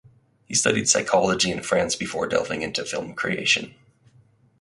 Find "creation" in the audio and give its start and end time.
3.13-3.75